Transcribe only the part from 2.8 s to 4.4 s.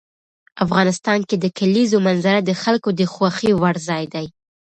د خوښې وړ ځای دی.